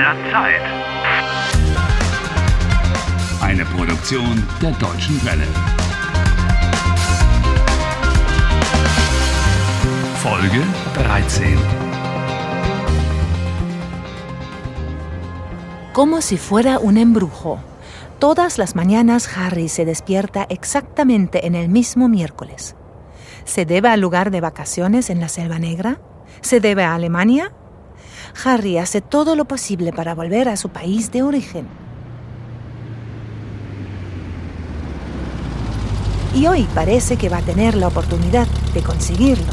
der 0.00 0.16
Zeit. 0.32 0.62
Eine 3.42 3.66
Produktion 3.66 4.42
der 4.62 4.70
Deutschen 4.72 5.22
Welle. 5.26 5.46
Folge 10.22 10.62
13. 10.94 11.58
Como 15.92 16.22
si 16.22 16.38
fuera 16.38 16.78
un 16.78 16.96
embrujo. 16.96 17.60
Todas 18.18 18.56
las 18.56 18.74
mañanas 18.74 19.28
Harry 19.36 19.68
se 19.68 19.84
despierta 19.84 20.46
exactamente 20.48 21.46
en 21.46 21.54
el 21.54 21.68
mismo 21.68 22.08
miércoles. 22.08 22.74
¿Se 23.44 23.66
debe 23.66 23.90
al 23.90 24.00
lugar 24.00 24.30
de 24.30 24.40
vacaciones 24.40 25.10
en 25.10 25.20
la 25.20 25.28
Selva 25.28 25.58
Negra? 25.58 26.00
¿Se 26.40 26.60
debe 26.60 26.84
a 26.84 26.94
Alemania? 26.94 27.52
Harry 28.44 28.78
hace 28.78 29.00
todo 29.00 29.36
lo 29.36 29.44
posible 29.44 29.92
para 29.92 30.14
volver 30.14 30.48
a 30.48 30.56
su 30.56 30.68
país 30.68 31.10
de 31.10 31.22
origen. 31.22 31.68
Y 36.34 36.46
hoy 36.46 36.66
parece 36.74 37.16
que 37.16 37.28
va 37.28 37.38
a 37.38 37.42
tener 37.42 37.74
la 37.74 37.88
oportunidad 37.88 38.46
de 38.72 38.82
conseguirlo, 38.82 39.52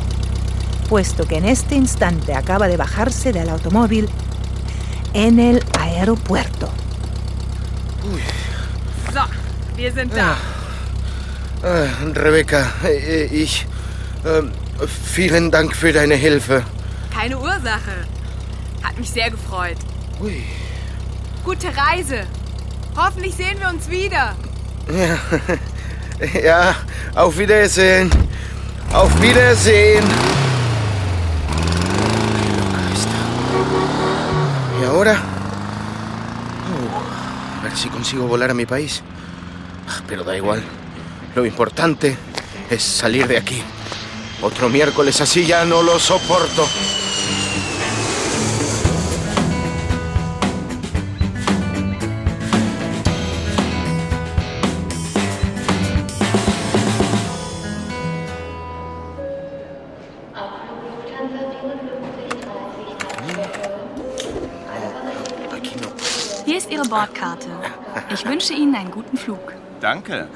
puesto 0.90 1.28
que 1.28 1.38
en 1.38 1.46
este 1.46 1.76
instante 1.76 2.36
acaba 2.36 2.68
de 2.68 2.78
bajarse 2.78 3.34
del 3.34 3.50
automóvil 3.50 4.08
en 5.14 5.40
el 5.40 5.64
aeropuerto. 5.80 6.70
So, 9.12 9.22
wir 9.76 9.92
sind 9.92 10.14
da. 10.14 10.38
Äh, 11.64 11.88
Rebecca, 12.14 12.72
äh, 12.84 13.26
ich. 13.26 13.66
Äh, 14.24 14.44
vielen 14.86 15.50
Dank 15.50 15.76
für 15.76 15.92
deine 15.92 16.16
Hilfe. 16.16 16.64
Keine 17.12 17.38
Ursache. 17.38 18.06
Hat 18.88 18.98
mich 18.98 19.10
sehr 19.10 19.30
gefreut. 19.30 19.78
Ui. 20.22 20.44
Gute 21.44 21.68
Reise. 21.76 22.26
Hoffentlich 22.96 23.36
sehen 23.36 23.60
wir 23.60 23.70
uns 23.70 23.90
wieder. 23.90 24.36
Ja, 26.44 26.76
auf 27.14 27.38
Wiedersehen. 27.38 28.10
Auf 28.92 29.22
Wiedersehen. 29.22 30.04
¿Y 34.82 34.86
ahora? 34.86 35.14
Uh, 36.72 37.60
a 37.60 37.64
ver 37.64 37.76
si 37.78 37.90
consigo 37.90 38.26
volar 38.26 38.50
a 38.50 38.56
mi 38.56 38.66
país. 38.66 39.04
Ah, 39.88 40.02
Pero 40.08 40.24
da 40.24 40.36
igual. 40.36 40.64
Lo 41.36 41.46
importante 41.46 42.18
es 42.72 42.82
salir 42.82 43.28
de 43.28 43.38
aquí. 43.38 43.62
Otro 44.42 44.70
miércoles 44.70 45.22
así 45.22 45.46
ya 45.46 45.66
no 45.66 45.84
lo 45.84 46.00
soporto. 46.00 46.68
Ist 66.68 66.74
Ihre 66.74 66.88
Bordkarte. 66.88 67.48
Ich 68.14 68.26
wünsche 68.26 68.54
Ihnen 68.54 68.76
einen 68.76 68.92
guten 68.92 69.18
Flug. 69.18 69.54
Danke. 69.80 70.28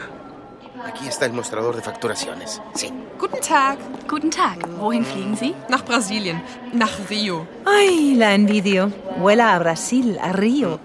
Aquí 0.86 1.08
está 1.08 1.26
el 1.26 1.34
mostrador 1.34 1.76
de 1.76 1.82
facturaciones. 1.82 2.62
Sí. 2.74 2.92
Guten 3.20 3.42
Tag. 3.42 3.78
Guten 4.08 4.32
Tag. 4.32 4.58
Wohin 4.80 5.06
fliegen 5.06 5.36
Sie? 5.36 5.54
Nach 5.70 5.84
Brasilien. 5.84 6.42
Nach 6.74 6.92
Rio. 7.10 7.46
¡Ay, 7.66 8.16
la 8.16 8.34
envidio! 8.34 8.92
Vuela 9.18 9.56
a 9.56 9.60
Brasil, 9.60 10.18
a 10.20 10.32
Río. 10.32 10.80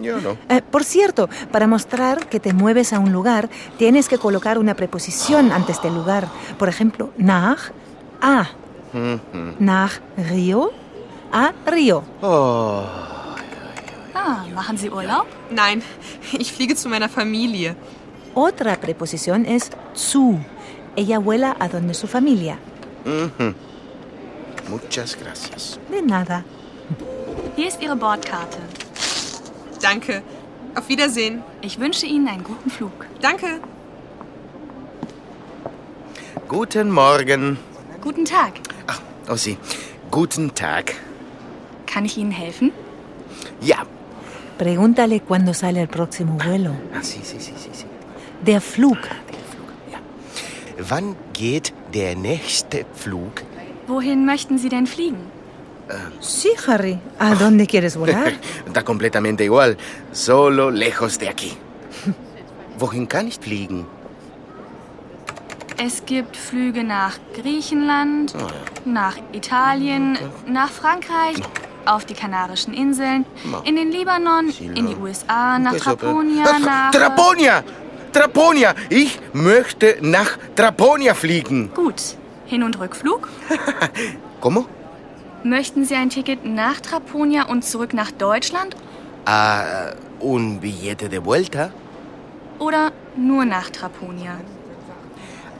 Yo 0.00 0.20
no. 0.20 0.36
Eh, 0.48 0.60
por 0.62 0.84
cierto, 0.84 1.28
para 1.50 1.66
mostrar 1.66 2.26
que 2.26 2.40
te 2.40 2.52
mueves 2.52 2.92
a 2.92 2.98
un 2.98 3.12
lugar, 3.12 3.48
tienes 3.78 4.08
que 4.08 4.18
colocar 4.18 4.58
una 4.58 4.74
preposición 4.74 5.52
antes 5.52 5.80
del 5.80 5.94
lugar. 5.94 6.28
Por 6.58 6.68
ejemplo, 6.68 7.10
nach, 7.16 7.70
a. 8.20 8.48
Nach 9.58 9.92
Rio, 10.18 10.72
a 11.32 11.52
Rio. 11.66 12.04
Oh. 12.20 13.11
Ah, 14.14 14.44
machen 14.54 14.76
Sie 14.76 14.90
Urlaub? 14.90 15.26
Nein, 15.50 15.82
ich 16.32 16.52
fliege 16.52 16.74
zu 16.74 16.88
meiner 16.88 17.08
Familie. 17.08 17.76
Otra 18.34 18.76
preposición 18.76 19.44
es 19.44 19.70
zu. 19.94 20.40
Ella 20.96 21.18
vuela 21.18 21.56
a 21.58 21.68
donde 21.68 21.94
su 21.94 22.06
familia. 22.06 22.58
Muchas 24.68 25.16
gracias. 25.16 25.78
De 25.90 26.02
nada. 26.02 26.44
Hier 27.56 27.68
ist 27.68 27.80
Ihre 27.82 27.96
Bordkarte. 27.96 28.58
Danke. 29.80 30.22
Auf 30.74 30.88
Wiedersehen. 30.88 31.42
Ich 31.60 31.78
wünsche 31.78 32.06
Ihnen 32.06 32.28
einen 32.28 32.44
guten 32.44 32.70
Flug. 32.70 33.06
Danke. 33.20 33.60
Guten 36.48 36.90
Morgen. 36.90 37.58
Guten 38.00 38.24
Tag. 38.24 38.60
Ach, 38.86 39.00
oh 39.28 39.36
Sie. 39.36 39.58
Guten 40.10 40.54
Tag. 40.54 40.94
Kann 41.86 42.04
ich 42.04 42.16
Ihnen 42.16 42.30
helfen? 42.30 42.72
Ja. 43.60 43.84
Pregúntale 44.58 45.20
cuándo 45.20 45.54
sale 45.54 45.80
el 45.82 45.88
próximo 45.88 46.38
vuelo. 46.38 46.72
Ah, 46.94 47.02
sí, 47.02 47.20
sí, 47.22 47.36
sí, 47.38 47.52
sí, 47.56 47.70
sí. 47.72 47.84
Der 48.44 48.60
Flug. 48.60 48.98
Wann 50.88 51.16
geht 51.32 51.72
der 51.92 52.16
nächste 52.16 52.86
Flug? 52.94 53.42
Wohin 53.86 54.24
möchten 54.24 54.58
Sie 54.58 54.68
denn 54.68 54.86
fliegen? 54.86 55.18
Sí, 56.20 56.50
Harry. 56.66 56.98
¿A 57.18 57.34
dónde 57.34 57.66
quieres 57.66 57.96
volar? 57.96 58.32
Da 58.72 58.82
completamente 58.82 59.44
igual. 59.44 59.76
Solo 60.12 60.70
lejos 60.70 61.18
de 61.18 61.28
aquí. 61.28 61.52
Wohin 62.78 63.06
kann 63.06 63.28
ich 63.28 63.38
fliegen? 63.38 63.86
Es 65.76 66.04
gibt 66.06 66.36
Flüge 66.36 66.84
nach 66.84 67.18
Griechenland, 67.34 68.34
nach 68.84 69.16
Italien, 69.32 70.16
nach 70.46 70.70
Frankreich, 70.70 71.36
auf 71.86 72.04
die 72.04 72.14
Kanarischen 72.14 72.74
Inseln, 72.74 73.24
in 73.64 73.76
den 73.76 73.90
Libanon, 73.90 74.48
in 74.74 74.86
die 74.86 74.96
USA, 74.96 75.58
nach 75.58 75.74
Traponia, 75.76 76.44
Ach, 76.46 76.58
nach... 76.60 76.90
Traponia! 76.90 77.62
Traponia! 78.12 78.74
Ich 78.90 79.18
möchte 79.32 79.96
nach 80.00 80.38
Traponia 80.54 81.14
fliegen. 81.14 81.70
Gut. 81.74 82.16
Hin- 82.46 82.62
und 82.62 82.78
Rückflug? 82.78 83.28
¿Cómo? 84.42 84.66
Möchten 85.44 85.84
Sie 85.84 85.94
ein 85.94 86.10
Ticket 86.10 86.44
nach 86.44 86.80
Traponia 86.80 87.46
und 87.46 87.64
zurück 87.64 87.94
nach 87.94 88.10
Deutschland 88.12 88.76
Ah, 89.24 89.92
un 90.20 90.60
billete 90.60 91.08
de 91.08 91.24
vuelta. 91.24 91.70
oder 92.58 92.92
nur 93.16 93.44
nach 93.44 93.70
Traponia? 93.70 94.36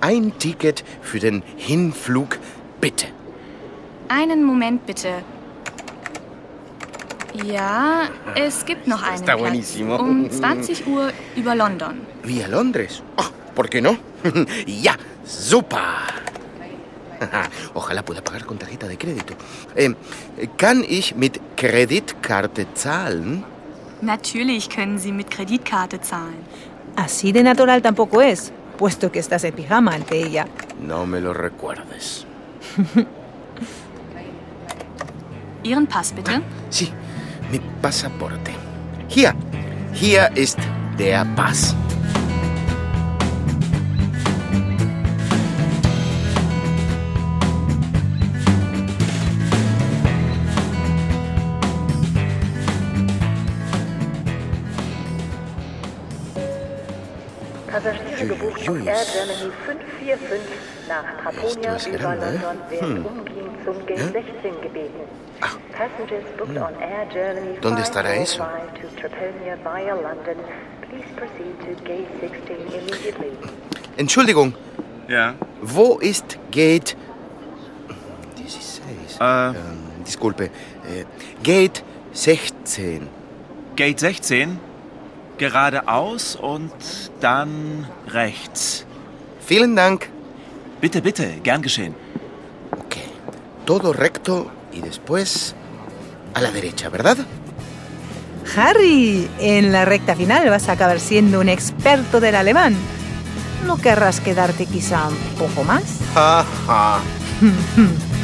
Ein 0.00 0.32
Ticket 0.38 0.84
für 1.00 1.21
den 1.21 1.43
Hinflug, 1.56 2.38
bitte. 2.81 3.06
Einen 4.09 4.44
Moment 4.44 4.84
bitte. 4.84 5.22
Ja, 7.34 8.10
es 8.34 8.65
gibt 8.65 8.87
noch 8.87 9.03
einen 9.03 9.15
Está 9.15 9.37
Platz. 9.37 9.41
buenísimo. 9.41 9.97
Um 9.97 10.28
20 10.31 10.87
Uhr 10.87 11.12
über 11.37 11.54
London. 11.54 12.00
¿Vía 12.22 12.47
Londres? 12.48 13.03
Ah, 13.16 13.31
¿Por 13.54 13.69
qué 13.69 13.81
no? 13.81 13.97
ya, 14.66 14.97
super. 15.25 15.81
Ojalá 17.75 18.04
pueda 18.04 18.22
pagar 18.22 18.44
con 18.44 18.59
tarjeta 18.59 18.87
de 18.87 18.98
crédito. 18.98 19.34
Eh, 19.76 19.94
¿Kann 20.56 20.84
ich 20.87 21.15
mit 21.15 21.41
Kreditkarte 21.56 22.66
zahlen? 22.75 23.44
Natürlich 24.03 24.69
können 24.69 24.99
Sie 24.99 25.12
mit 25.12 25.31
Kreditkarte 25.31 26.00
zahlen. 26.00 26.43
Así 26.97 27.32
de 27.32 27.43
natural 27.43 27.81
tampoco 27.81 28.20
es, 28.20 28.53
puesto 28.76 29.10
que 29.10 29.20
estás 29.20 29.44
en 29.44 29.54
pijama 29.54 29.94
ante 29.94 30.19
ella. 30.19 30.47
No 30.81 31.06
me 31.06 31.20
lo 31.20 31.32
recuerdes. 31.32 32.26
Ihren 35.62 35.87
Pass 35.87 36.12
bitte. 36.12 36.43
Sí, 36.70 36.90
mi 37.52 37.60
pasaporte. 37.82 38.52
Hier, 39.08 39.34
hier 39.93 40.31
ist 40.34 40.58
der 40.99 41.25
Pass. 41.37 41.76
Passagiere 58.29 58.29
gebucht 58.29 58.61
auf 58.61 58.67
Juius. 58.67 58.87
Air 58.87 59.05
Germany 59.13 59.53
545 59.67 60.41
nach 60.89 61.05
Traponia 61.23 61.95
über 61.95 62.15
London 62.17 62.59
werden 62.71 62.97
Hm. 62.97 63.07
umgehend 63.07 63.65
zum 63.65 63.87
Gate 63.87 63.99
16 64.13 64.61
gebeten. 64.63 65.01
Ah. 65.41 65.47
Passengers 65.73 66.25
booked 66.37 66.57
on 66.57 66.75
Air 66.81 67.07
Germany 67.13 67.59
¿Dónde 67.61 67.83
estará 67.83 68.15
eso? 68.15 68.43
545 68.43 68.81
to 68.81 69.01
Traponia 69.01 69.57
via 69.65 69.95
London, 69.95 70.37
please 70.89 71.09
proceed 71.17 71.55
to 71.61 71.85
Gate 71.85 72.09
16 72.21 72.57
immediately. 72.79 73.33
Entschuldigung, 73.97 74.55
Ja. 75.09 75.35
wo 75.61 75.99
ist 75.99 76.39
Gate 76.51 76.97
16? 78.37 78.83
Äh, 79.21 79.49
Ähm, 79.51 79.55
disculpe. 80.07 80.45
Äh, 80.45 81.05
Gate 81.43 81.83
16. 82.13 83.09
Gate 83.77 83.99
16. 84.01 84.59
Geradeaus 85.43 86.37
und 86.37 86.71
dann 87.21 87.85
rechts. 88.06 88.87
Vielen 89.44 89.75
Dank. 89.75 90.09
Bitte, 90.81 91.03
bitte, 91.03 91.27
gern 91.43 91.62
geschehen. 91.62 91.97
Ok. 92.71 92.94
Todo 93.67 93.93
recto 93.93 94.53
y 94.73 94.81
después 94.81 95.56
a 96.35 96.41
la 96.41 96.53
derecha, 96.53 96.91
¿verdad? 96.91 97.17
Harry, 98.56 99.29
en 99.41 99.73
la 99.73 99.85
recta 99.85 100.15
final 100.15 100.49
vas 100.49 100.69
a 100.69 100.73
acabar 100.73 101.00
siendo 101.00 101.41
un 101.41 101.49
experto 101.49 102.21
del 102.21 102.37
alemán. 102.37 102.77
¿No 103.67 103.79
querrás 103.79 104.21
quedarte 104.21 104.67
quizá 104.67 105.09
un 105.09 105.38
poco 105.38 105.65
más? 105.65 105.83
Ja, 106.15 106.45
ja. 106.67 107.00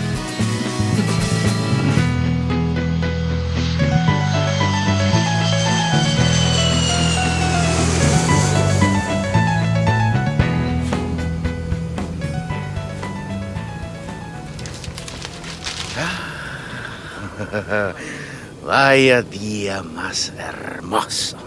Vaya 18.65 19.23
día 19.23 19.83
más 19.83 20.33
hermoso. 20.37 21.39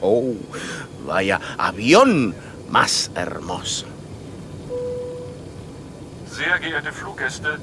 Oh, 0.00 0.34
vaya 1.06 1.40
avión 1.56 2.34
más 2.68 3.10
hermoso. 3.14 3.86
Sehr 6.26 6.58
geehrte 6.58 6.92
Fluggäste, 6.92 7.58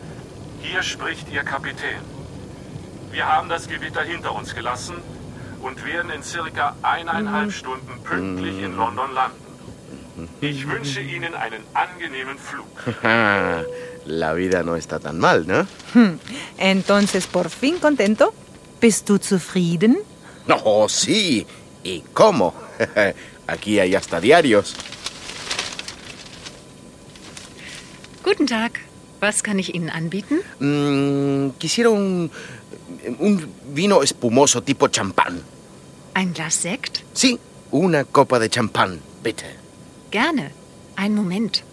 hier 0.62 0.82
spricht 0.82 1.30
Ihr 1.30 1.44
Kapitän. 1.44 2.02
Wir 3.12 3.28
haben 3.28 3.50
das 3.50 3.68
Gewitter 3.68 4.02
hinter 4.02 4.34
uns 4.34 4.56
gelassen 4.56 4.96
und 5.62 5.86
werden 5.86 6.10
in 6.10 6.24
circa 6.24 6.76
eineinhalb 6.82 7.52
Stunden 7.52 8.02
pünktlich 8.04 8.64
in 8.64 8.76
London 8.76 9.14
landen. 9.14 9.38
Ich 10.42 10.68
wünsche 10.68 11.02
Ihnen 11.02 11.36
einen 11.36 11.64
angenehmen 11.74 12.40
Flug. 12.40 12.66
La 14.06 14.34
vida 14.34 14.64
no 14.64 14.76
está 14.76 15.00
tan 15.00 15.20
mal, 15.20 15.48
¿no? 15.48 15.66
Entonces, 16.58 17.28
por 17.28 17.50
fin 17.50 17.78
contento. 17.80 18.34
¿Bist 18.82 19.08
du 19.08 19.18
zufrieden? 19.18 20.00
No, 20.48 20.88
sí. 20.90 21.46
¿Y 21.84 22.02
cómo? 22.14 22.54
Aquí 23.48 23.80
hay 23.80 23.96
hasta 23.96 24.20
diarios. 24.20 24.76
Guten 28.24 28.48
Tag. 28.48 28.80
Was 29.22 29.42
kann 29.42 29.58
ich 29.58 29.74
Ihnen 29.74 29.90
anbieten? 29.90 30.42
Mm, 30.60 31.52
quisiera 31.58 31.90
un, 31.90 32.30
un 33.20 33.54
vino 33.74 34.02
espumoso 34.04 34.62
tipo 34.64 34.90
champán. 34.90 35.42
Ein 36.14 36.34
Glas 36.34 36.56
Sekt? 36.56 37.00
Sí, 37.14 37.40
una 37.72 38.04
copa 38.04 38.38
de 38.40 38.50
champán, 38.50 39.00
bitte. 39.24 39.46
Gerne. 40.12 40.52
Einen 40.98 41.16
Moment. 41.16 41.64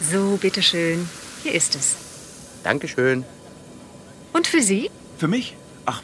So, 0.00 0.36
bitteschön. 0.36 1.08
Hier 1.42 1.54
ist 1.54 1.74
es. 1.74 1.96
Dankeschön. 2.62 3.24
Und 4.32 4.46
für 4.46 4.62
Sie? 4.62 4.90
Für 5.18 5.28
mich? 5.28 5.56
Ach, 5.86 6.02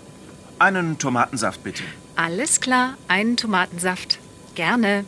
einen 0.59 0.99
Tomatensaft 0.99 1.63
bitte. 1.65 1.83
Alles 2.17 2.61
klar. 2.61 2.97
Einen 3.09 3.37
Tomatensaft. 3.37 4.19
Gerne. 4.55 5.05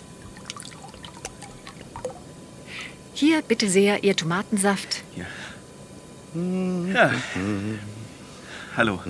Hier, 3.14 3.42
bitte 3.42 3.68
sehr, 3.68 4.04
Ihr 4.04 4.14
Tomatensaft. 4.14 5.02
Hier. 5.14 5.26
Ja. 6.94 7.10
Hallo. 8.76 9.00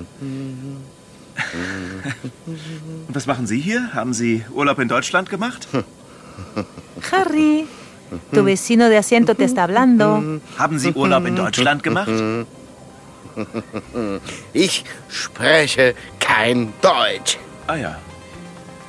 Und 2.46 3.14
was 3.14 3.26
machen 3.26 3.46
Sie 3.46 3.60
hier? 3.60 3.92
Haben 3.92 4.14
Sie 4.14 4.44
Urlaub 4.50 4.78
in 4.78 4.88
Deutschland 4.88 5.28
gemacht? 5.28 5.68
Harry, 7.12 7.66
tu 8.32 8.44
vecino 8.44 8.88
de 8.88 8.98
asiento 8.98 9.34
te 9.34 9.44
está 9.44 9.64
hablando. 9.64 10.40
Haben 10.56 10.78
Sie 10.78 10.92
Urlaub 10.94 11.26
in 11.26 11.36
Deutschland 11.36 11.82
gemacht? 11.82 12.10
Ich 14.52 14.84
spreche 15.08 15.94
kein 16.18 16.72
Deutsch. 16.80 17.38
Ah 17.66 17.76
ja. 17.76 17.98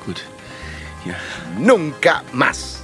Gut. 0.06 0.24
Hier. 1.04 1.16
Nunca 1.58 2.24
más. 2.34 2.84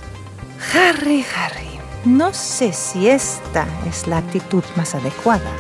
Harry, 0.74 1.26
Harry, 1.36 1.80
no 2.06 2.34
sé 2.34 2.74
si 2.74 3.08
esta 3.08 3.66
es 3.88 4.08
la 4.08 4.18
actitud 4.18 4.64
más 4.76 4.96
adecuada. 4.96 5.52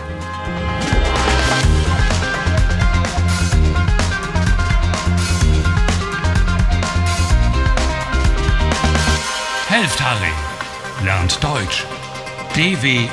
Helft 9.70 10.00
Harry. 10.00 10.55
Lernt 11.04 11.44
Deutsch. 11.44 11.86
dw.com/harry. 12.56 13.06